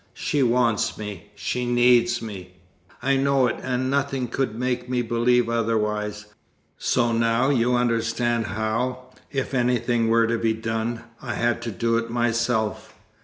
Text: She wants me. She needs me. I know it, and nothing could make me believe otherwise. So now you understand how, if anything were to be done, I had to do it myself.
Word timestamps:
She 0.15 0.41
wants 0.41 0.97
me. 0.97 1.29
She 1.35 1.63
needs 1.63 2.23
me. 2.23 2.53
I 3.03 3.17
know 3.17 3.45
it, 3.45 3.57
and 3.61 3.91
nothing 3.91 4.29
could 4.29 4.57
make 4.57 4.89
me 4.89 5.03
believe 5.03 5.47
otherwise. 5.47 6.25
So 6.79 7.11
now 7.11 7.51
you 7.51 7.75
understand 7.75 8.47
how, 8.47 9.11
if 9.31 9.53
anything 9.53 10.07
were 10.07 10.25
to 10.25 10.39
be 10.39 10.53
done, 10.53 11.03
I 11.21 11.35
had 11.35 11.61
to 11.61 11.71
do 11.71 11.99
it 11.99 12.09
myself. 12.09 12.95